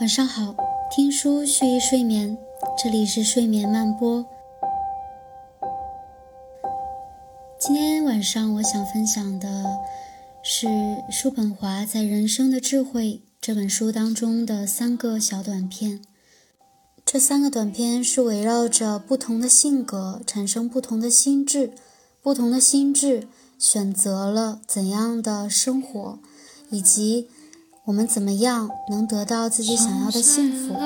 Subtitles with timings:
[0.00, 0.54] 晚上好，
[0.90, 2.36] 听书蓄意睡眠，
[2.82, 4.24] 这里是睡眠慢播。
[7.60, 9.64] 今天晚上我想分享的
[10.42, 10.66] 是
[11.10, 13.04] 叔本华在《人生的智慧》
[13.40, 16.00] 这本书当中的三个小短片。
[17.04, 21.72] 这三个短片是围绕着不同的性格产生不同的心智，
[22.22, 23.28] 不同的心智
[23.58, 26.18] 选择了怎样的生活，
[26.70, 27.28] 以及。
[27.84, 30.76] 我们怎么样能得到自己想要的幸福？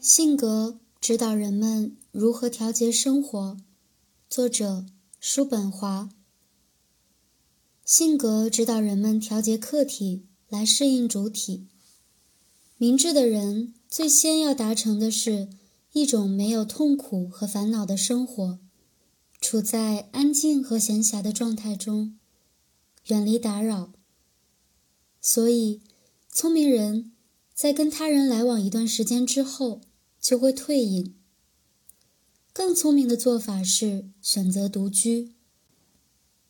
[0.00, 3.56] 性格指导人们如何调节生活。
[4.28, 4.84] 作者：
[5.20, 6.08] 叔本华。
[7.84, 11.68] 性格指导人们调节客体来适应主体。
[12.80, 15.48] 明智的人最先要达成的是
[15.94, 18.60] 一种没有痛苦和烦恼的生活，
[19.40, 22.16] 处在安静和闲暇的状态中，
[23.06, 23.90] 远离打扰。
[25.20, 25.80] 所以，
[26.30, 27.10] 聪明人
[27.52, 29.80] 在跟他人来往一段时间之后
[30.20, 31.16] 就会退隐。
[32.52, 35.34] 更聪明的做法是选择独居。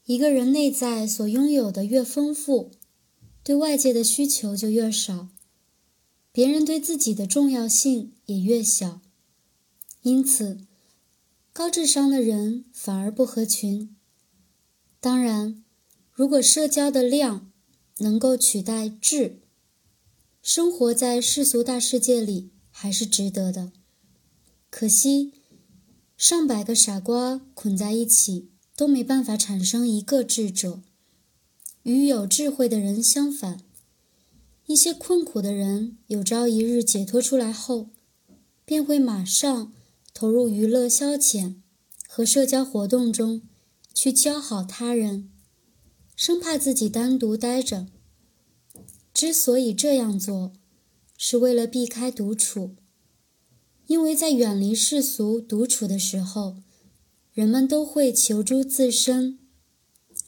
[0.04, 2.72] 一个人内在所拥有的越丰富，
[3.42, 5.28] 对外界的需求就越少。
[6.32, 9.00] 别人对自己的重要性也越小，
[10.02, 10.58] 因此，
[11.52, 13.96] 高智商的人反而不合群。
[15.00, 15.64] 当然，
[16.12, 17.50] 如果社交的量
[17.98, 19.40] 能够取代质，
[20.42, 23.72] 生活在世俗大世界里还是值得的。
[24.70, 25.32] 可惜，
[26.16, 30.82] 上百个傻瓜捆在一起都没办法产生一个智者。
[31.84, 33.64] 与有智慧的人相反。
[34.68, 37.88] 一些困苦的人，有朝一日解脱出来后，
[38.66, 39.72] 便会马上
[40.12, 41.54] 投入娱乐消遣
[42.06, 43.40] 和社交活动中，
[43.94, 45.30] 去交好他人，
[46.14, 47.86] 生怕自己单独待着。
[49.14, 50.52] 之所以这样做，
[51.16, 52.76] 是为了避开独处，
[53.86, 56.58] 因为在远离世俗、独处的时候，
[57.32, 59.38] 人们都会求助自身，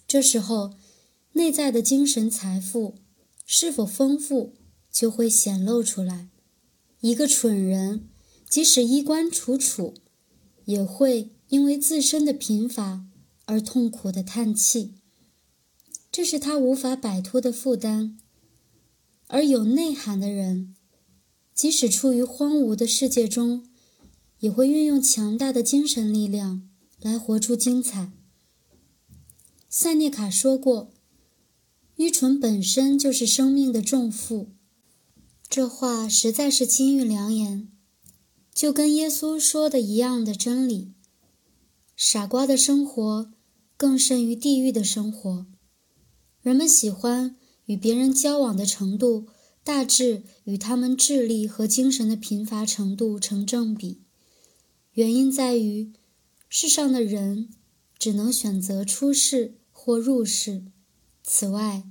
[0.08, 0.78] 这时候
[1.32, 2.99] 内在的精神财富。
[3.52, 4.54] 是否丰富，
[4.92, 6.28] 就会显露出来。
[7.00, 8.08] 一个蠢人，
[8.48, 9.94] 即使衣冠楚楚，
[10.66, 13.06] 也会因为自身的贫乏
[13.46, 14.94] 而痛苦的叹气。
[16.12, 18.16] 这是他无法摆脱的负担。
[19.26, 20.76] 而有内涵的人，
[21.52, 23.66] 即使处于荒芜的世界中，
[24.38, 28.12] 也会运用强大的精神力量来活出精彩。
[29.68, 30.92] 塞涅卡说过。
[32.00, 34.48] 愚蠢本身就是生命的重负，
[35.50, 37.68] 这话实在是金玉良言，
[38.54, 40.94] 就跟耶稣说的一样的真理。
[41.94, 43.30] 傻瓜的生活
[43.76, 45.46] 更甚于地狱的生活。
[46.40, 49.26] 人们喜欢与别人交往的程度，
[49.62, 54.00] 大致与他们智力和精神的贫乏程度成正比。
[54.92, 55.92] 原因在于，
[56.48, 57.50] 世上的人
[57.98, 60.64] 只能选择出世或入世。
[61.22, 61.84] 此外，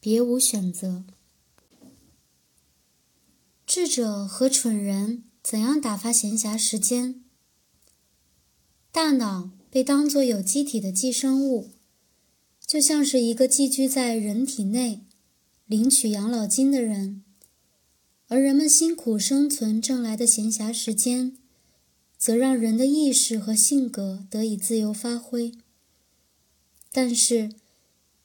[0.00, 1.04] 别无选择。
[3.66, 7.22] 智者和蠢人怎样打发闲暇时间？
[8.90, 11.70] 大脑被当作有机体的寄生物，
[12.66, 15.04] 就像是一个寄居在人体内、
[15.66, 17.22] 领取养老金的人，
[18.28, 21.36] 而人们辛苦生存挣来的闲暇时间，
[22.16, 25.52] 则让人的意识和性格得以自由发挥。
[26.90, 27.52] 但是，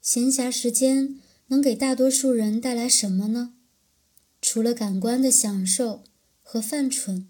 [0.02, 3.54] 闲暇时间能给大多数人带来什么呢？
[4.42, 6.04] 除了感官的享受
[6.42, 7.30] 和犯蠢，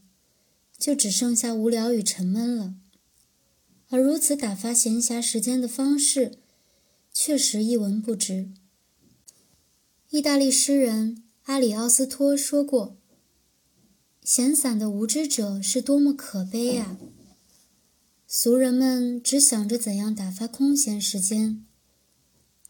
[0.78, 2.76] 就只剩下无聊与沉闷了。
[3.90, 6.38] 而如此打发闲暇时间的方式，
[7.14, 8.52] 确实一文不值。
[10.10, 12.96] 意大利诗人阿里奥斯托说过
[14.24, 16.96] ：“闲散的无知者是多么可悲呀！”
[18.26, 21.66] 俗人们只想着怎样打发空闲时间。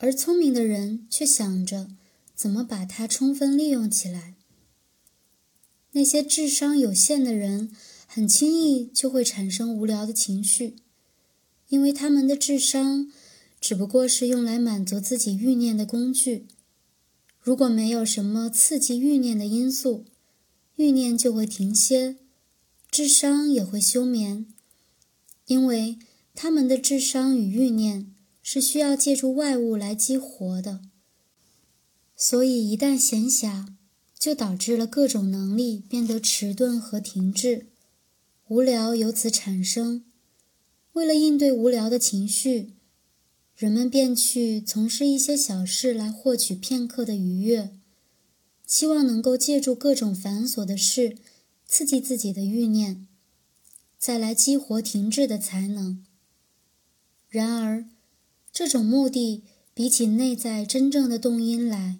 [0.03, 1.91] 而聪明的人却想着
[2.33, 4.33] 怎么把它充分利用起来。
[5.91, 7.71] 那些智商有限的人
[8.07, 10.77] 很轻易就会产生无聊的情绪，
[11.69, 13.11] 因为他们的智商
[13.59, 16.47] 只不过是用来满足自己欲念的工具。
[17.39, 20.05] 如果没有什么刺激欲念的因素，
[20.77, 22.15] 欲念就会停歇，
[22.89, 24.47] 智商也会休眠，
[25.45, 25.99] 因为
[26.33, 28.10] 他们的智商与欲念。
[28.53, 30.81] 是需要借助外物来激活的，
[32.17, 33.75] 所以一旦闲暇，
[34.19, 37.67] 就导致了各种能力变得迟钝和停滞，
[38.49, 40.03] 无聊由此产生。
[40.91, 42.73] 为了应对无聊的情绪，
[43.55, 47.77] 人们便去从事一些小事来获取片刻的愉悦，
[48.65, 51.15] 期望能够借助各种繁琐的事
[51.65, 53.07] 刺激自己的欲念，
[53.97, 56.05] 再来激活停滞的才能。
[57.29, 57.85] 然而，
[58.53, 59.43] 这种目的
[59.73, 61.99] 比起内在真正的动因来，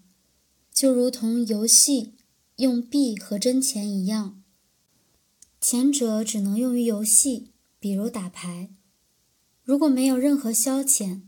[0.74, 2.14] 就如同游戏
[2.58, 4.42] 用币和真钱一样，
[5.62, 8.70] 前者只能用于游戏，比如打牌。
[9.64, 11.22] 如果没有任何消遣，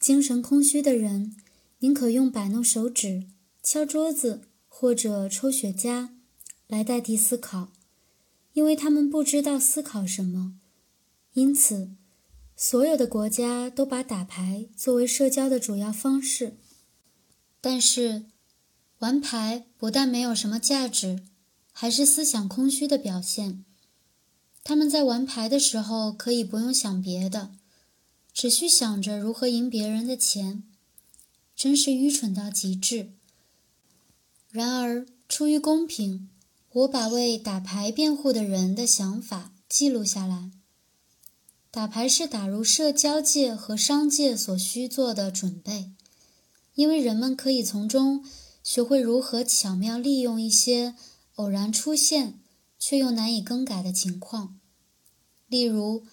[0.00, 1.36] 精神空虚的人
[1.78, 3.26] 宁可用摆弄手指、
[3.62, 6.08] 敲桌子或者抽雪茄
[6.66, 7.70] 来代替思考，
[8.54, 10.58] 因为他们不知道思考什么。
[11.34, 11.90] 因此，
[12.56, 16.56] 所有的国家都把打牌作为社交的主要方式。
[17.60, 18.24] 但是，
[19.00, 21.22] 玩牌不但没有什么价值，
[21.70, 23.64] 还是思想空虚的表现。
[24.64, 27.50] 他们在玩牌的时候可以不用想别的。
[28.32, 30.62] 只需想着如何赢别人的钱，
[31.54, 33.12] 真是愚蠢到极致。
[34.50, 36.28] 然而，出于公平，
[36.72, 40.50] 我把为打牌辩护的人的想法记录下来。
[41.76, 45.90] 打牌是打入社交界和商界所需做的准备，
[46.74, 48.24] 因为人们可以从中
[48.62, 50.94] 学会如何巧妙利用一些
[51.34, 52.40] 偶然出现
[52.78, 54.58] 却又难以更改的情况，
[55.48, 56.06] 例如。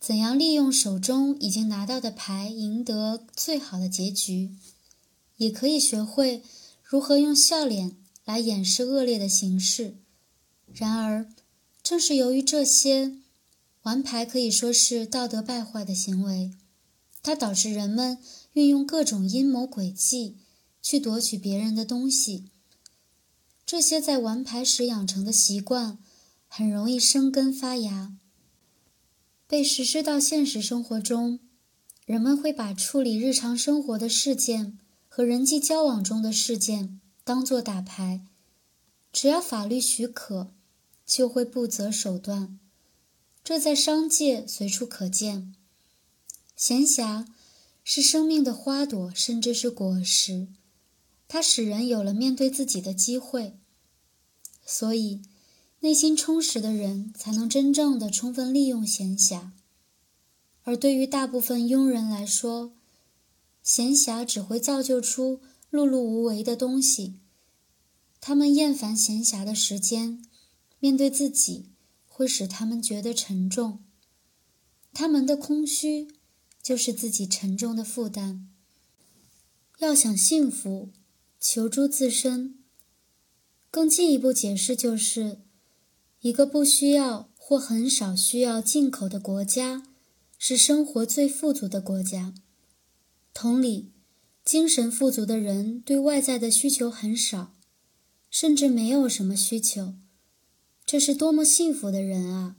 [0.00, 4.54] 怎样利用手中已经拿到的牌赢得最好的结局，
[5.38, 6.42] 也可以学会
[6.82, 9.96] 如何用笑脸来掩饰恶劣的形式。
[10.74, 11.32] 然而，
[11.82, 13.16] 正是由于这些，
[13.84, 16.52] 玩牌可以说是道德败坏的行为，
[17.22, 18.18] 它导致人们
[18.54, 20.38] 运用各种阴谋诡计
[20.80, 22.46] 去夺取别人的东西。
[23.66, 25.98] 这些在玩牌时养成的习惯，
[26.48, 28.14] 很容易生根发芽。
[29.46, 31.40] 被实施到现实生活中，
[32.06, 34.78] 人们会把处理日常生活的事件
[35.08, 38.24] 和人际交往中的事件当作打牌，
[39.12, 40.54] 只要法律许可，
[41.04, 42.58] 就会不择手段。
[43.44, 45.54] 这在商界随处可见。
[46.56, 47.26] 闲暇
[47.84, 50.48] 是生命的花朵，甚至是果实，
[51.28, 53.56] 它使人有了面对自己的机会。
[54.64, 55.22] 所以。
[55.80, 59.50] 内心充实的人才能真正的充分利用闲暇，
[60.62, 62.72] 而对于大部分庸人来说，
[63.62, 67.20] 闲暇只会造就出碌碌无为的东西。
[68.18, 70.24] 他们厌烦闲暇的时间，
[70.78, 71.66] 面对自己
[72.16, 73.82] 会使他们觉得沉重。
[74.92, 76.06] 他们的空虚
[76.62, 78.48] 就是自己沉重的负担。
[79.78, 80.92] 要想幸福，
[81.40, 82.54] 求助自身。
[83.68, 85.40] 更进一步解释就是。
[86.20, 89.82] 一个不需要或很少需要进口的国家，
[90.38, 92.32] 是生活最富足的国家。
[93.34, 93.90] 同理，
[94.44, 97.56] 精神富足的人对外在的需求很少，
[98.30, 99.96] 甚至没有什么需求。
[100.86, 102.56] 这是多么幸福的人啊！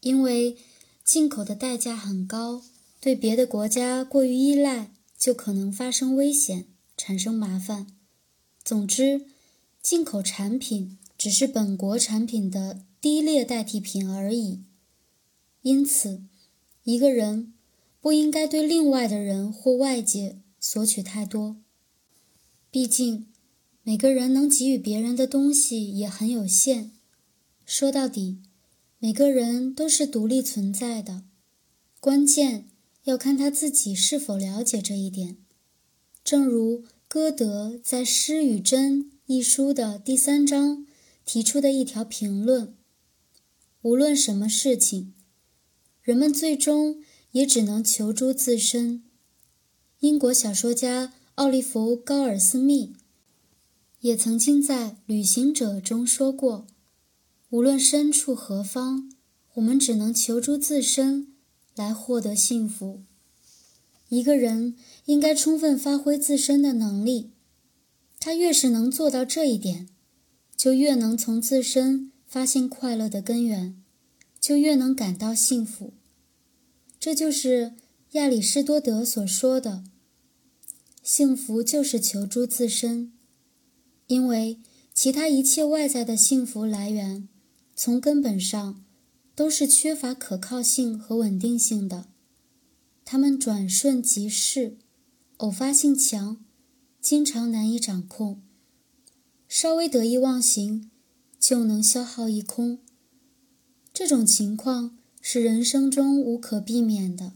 [0.00, 0.56] 因为
[1.04, 2.62] 进口的代价很高，
[3.00, 6.66] 对别的国家过于依赖，就可能发生危险，
[6.96, 7.86] 产生麻烦。
[8.64, 9.26] 总之，
[9.80, 10.98] 进口产品。
[11.18, 14.64] 只是本国产品的低劣代替品而已。
[15.60, 16.24] 因此，
[16.82, 17.54] 一个人
[18.00, 21.58] 不应该对另外的人或外界索取太多。
[22.72, 23.28] 毕竟，
[23.84, 26.90] 每个人能给予别人的东西也很有限。
[27.64, 28.38] 说到底，
[28.98, 31.24] 每个人都是独立存在的，
[32.00, 32.68] 关键
[33.04, 35.38] 要看他自己是否了解这一点。
[36.22, 40.86] 正如歌德在《诗与真》一书的第三章。
[41.24, 42.76] 提出的一条评论：
[43.82, 45.14] 无论什么事情，
[46.02, 47.00] 人们最终
[47.30, 49.04] 也只能求助自身。
[50.00, 52.96] 英国小说家奥利弗·高尔斯密
[54.00, 56.66] 也曾经在《旅行者》中说过
[57.52, 59.10] ：“无论身处何方，
[59.52, 61.34] 我们只能求助自身
[61.74, 63.02] 来获得幸福。”
[64.08, 67.32] 一个人应该充分发挥自身的能力，
[68.18, 69.88] 他越是能做到这一点。
[70.56, 73.82] 就越能从自身发现快乐的根源，
[74.40, 75.92] 就越能感到幸福。
[76.98, 77.74] 这就是
[78.12, 79.84] 亚里士多德所说的
[81.02, 83.12] ：“幸福就是求助自身。”
[84.06, 84.60] 因为
[84.94, 87.28] 其他一切外在的幸福来源，
[87.74, 88.84] 从根本上
[89.34, 92.08] 都是缺乏可靠性和稳定性的，
[93.04, 94.78] 它们转瞬即逝，
[95.38, 96.44] 偶发性强，
[97.00, 98.42] 经常难以掌控。
[99.48, 100.90] 稍微得意忘形，
[101.38, 102.78] 就能消耗一空。
[103.92, 107.34] 这种情况是人生中无可避免的。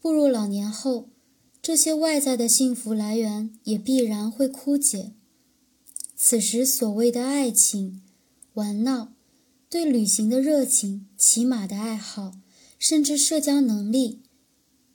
[0.00, 1.08] 步入老年后，
[1.62, 5.14] 这些外在的幸福来源也必然会枯竭。
[6.14, 8.02] 此时，所谓的爱情、
[8.54, 9.12] 玩闹、
[9.68, 12.34] 对旅行的热情、骑马的爱好，
[12.78, 14.22] 甚至社交能力，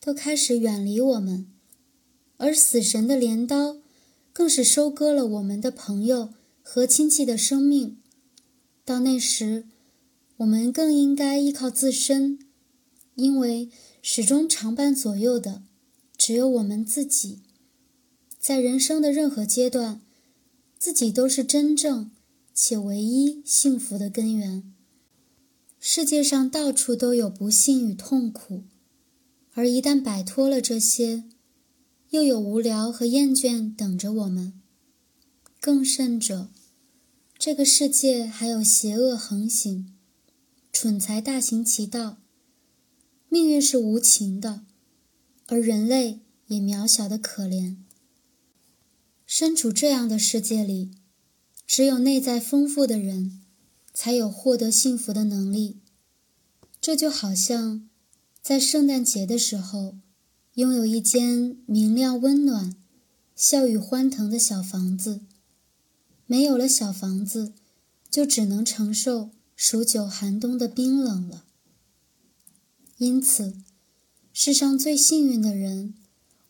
[0.01, 1.47] 都开始远离我们。
[2.37, 3.77] 而死神的镰刀，
[4.33, 7.97] 更是收割了我们的朋友和亲戚的生命。
[8.83, 9.65] 到那时，
[10.37, 12.39] 我们更应该依靠自身，
[13.15, 13.69] 因为。
[14.01, 15.61] 始终常伴左右的，
[16.17, 17.39] 只有我们自己。
[18.39, 19.99] 在人生的任何阶段，
[20.79, 22.09] 自己都是真正
[22.61, 24.69] 且唯一幸福的根源。
[25.79, 28.65] 世界上到处都有不幸与痛苦，
[29.53, 31.23] 而一旦摆脱了这些，
[32.09, 34.59] 又有无聊和厌倦等着我们。
[35.61, 36.49] 更甚者，
[37.37, 39.95] 这个世界还有邪恶横行，
[40.73, 42.17] 蠢材大行其道。
[43.29, 44.65] 命运是无情的，
[45.47, 47.77] 而人类也渺小的可怜。
[49.25, 50.91] 身处这样的世界里，
[51.71, 53.41] 只有内在丰富的人，
[53.93, 55.77] 才有获得幸福的能力。
[56.81, 57.87] 这就好像
[58.41, 59.95] 在圣诞节的时候，
[60.55, 62.75] 拥有一间明亮、温暖、
[63.35, 65.21] 笑语欢腾的小房子。
[66.25, 67.53] 没有了小房子，
[68.09, 71.45] 就只能承受数九寒冬的冰冷了。
[72.97, 73.53] 因此，
[74.33, 75.93] 世上最幸运的人，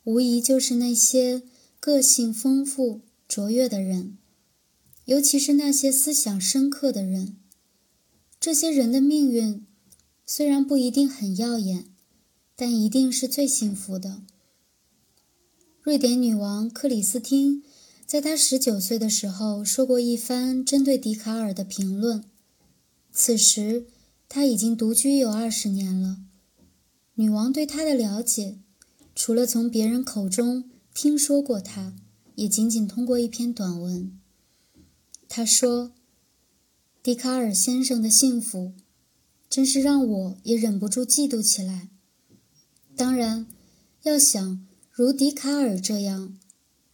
[0.06, 1.44] 无疑就是那些
[1.82, 4.18] 个性丰富、卓越的人，
[5.10, 7.36] 尤其是那些思想深刻的人。
[8.40, 9.66] 这些人的命运
[10.24, 11.88] 虽然不一定很耀眼，
[12.56, 14.22] 但一定是最幸福的。
[15.82, 17.64] 瑞典女王克里斯汀
[18.06, 22.24] 在她十九岁的时候说过一番针对笛卡尔的评论，
[23.12, 23.88] 此时
[24.28, 26.20] 她已经独居有二十年了。
[27.16, 28.60] 女王对他的了解，
[29.16, 31.96] 除了从别人口中听说过他，
[32.36, 34.19] 也仅仅通过一篇短文。
[35.30, 35.94] 他说
[37.02, 38.74] ：“笛卡尔先生的幸福，
[39.50, 41.88] 真是让我也忍不住嫉妒起来。
[42.98, 43.48] 当然，
[44.04, 46.38] 要想如笛卡尔这样，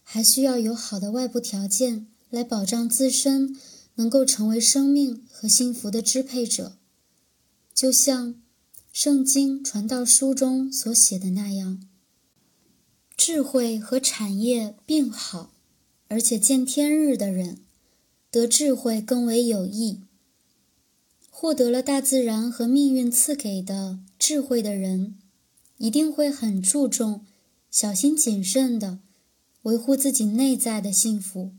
[0.04, 3.56] 还需要有好的外部条件来保障自身
[3.96, 6.78] 能够成为生命和幸福的支配者，
[7.74, 8.36] 就像……”
[8.96, 11.86] 圣经传道书中所写的那样，
[13.14, 15.52] 智慧和产业并好，
[16.08, 17.65] 而且见天日的人，
[18.36, 20.02] 得智慧更为有益。
[21.30, 25.16] 获得了大自然和命运赐给的智慧的人，
[25.78, 27.24] 一定会很注重、
[27.70, 28.98] 小心谨慎的
[29.62, 31.52] 维护自己内在的幸福。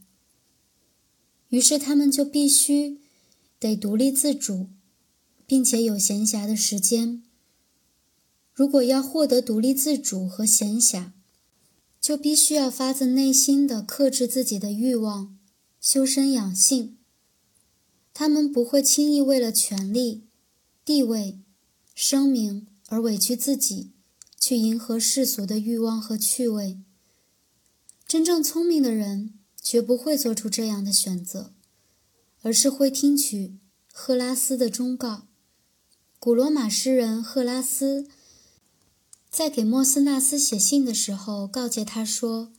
[1.50, 3.00] 于是他们就必须
[3.60, 4.68] 得独立自主，
[5.48, 7.24] 并且有闲暇的时间。
[8.54, 11.10] 如果要获得独立自主和闲暇，
[12.00, 15.37] 就必须要发自内心的克制自己的欲望，
[15.90, 16.98] 修身养性。
[18.14, 20.26] 他们不会轻易为了权力、
[20.84, 21.40] 地位、
[21.96, 23.94] 声名而委屈自己，
[24.38, 26.82] 去迎合世俗的欲望和趣味。
[28.06, 31.54] 真正聪明的人绝不会做出这样的选择，
[32.42, 33.56] 而是会听取
[33.94, 35.28] 赫拉斯的忠告。
[36.20, 38.10] 古罗马诗人赫拉斯。
[39.30, 42.52] 在给莫斯纳斯写信的时候，告诫他说：“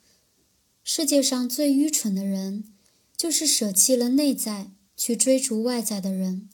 [0.83, 2.73] 世界上最愚蠢的人，
[3.19, 6.49] 就是舍弃了内在去追逐外在的人。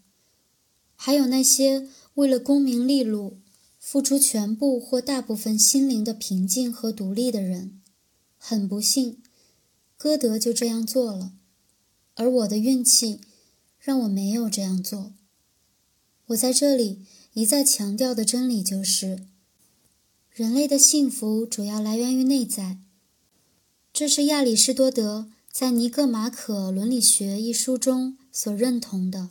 [0.97, 3.38] 还有那些为了功名利禄，
[3.78, 7.83] 付出全部或大部分心灵的平静和独立的人。
[8.38, 9.23] 很不幸，
[9.99, 11.35] 歌德就这样做了，
[12.14, 13.21] 而我的运气，
[13.78, 15.12] 让我没有这样做。
[16.28, 17.02] 我在这里
[17.35, 19.26] 一再强调的真理就是。”
[20.33, 22.78] 人类的幸福主要来源于内在，
[23.92, 29.30] 这是亚里士多德在《尼格马可伦理学》一书中所认同的。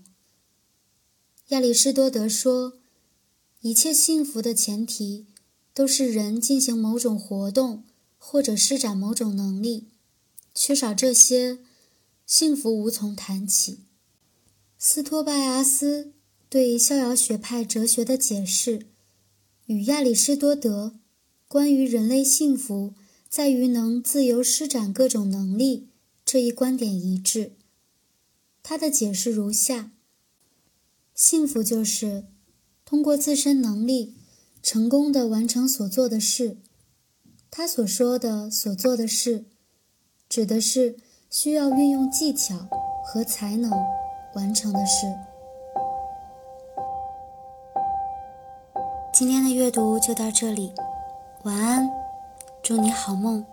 [1.49, 2.79] 亚里士多德说，
[3.59, 5.27] 一切幸福的前提
[5.73, 7.83] 都是人进行某种活动
[8.17, 9.89] 或者施展某种能力，
[10.55, 11.59] 缺少这些，
[12.25, 13.79] 幸福无从谈起。
[14.77, 16.13] 斯托拜阿斯
[16.47, 18.87] 对逍遥学派哲学的解释。
[19.65, 20.97] 与亚里士多德
[21.49, 22.93] 关于人类幸福
[23.27, 25.89] 在于能自由施展各种能力
[26.33, 27.51] 这一观点一致。
[28.63, 29.91] 他的解释如下
[31.13, 32.25] 幸福就是
[32.83, 34.15] 通过自身能力
[34.63, 36.57] 成功的完成所做的事。
[37.51, 39.45] 他所说的所做的事
[40.27, 40.97] 指的是
[41.29, 42.67] 需要运用技巧
[43.05, 43.71] 和才能
[44.33, 45.05] 完成的事。
[49.13, 50.73] 今天的阅读就到这里
[51.43, 51.87] 晚安
[52.63, 53.52] 祝你好梦。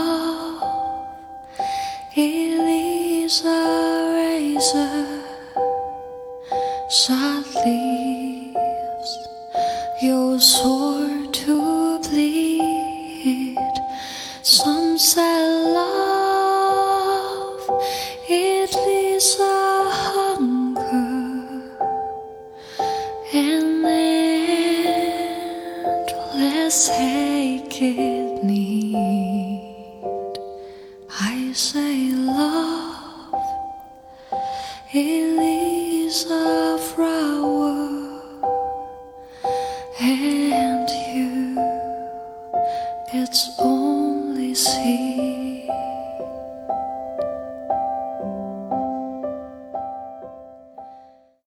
[26.71, 28.10] Take it.